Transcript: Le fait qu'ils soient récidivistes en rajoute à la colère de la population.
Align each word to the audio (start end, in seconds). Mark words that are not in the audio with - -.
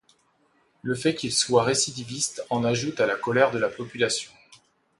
Le 0.81 0.95
fait 0.95 1.13
qu'ils 1.13 1.31
soient 1.31 1.61
récidivistes 1.61 2.43
en 2.49 2.61
rajoute 2.61 2.99
à 2.99 3.05
la 3.05 3.13
colère 3.15 3.51
de 3.51 3.59
la 3.59 3.69
population. 3.69 4.31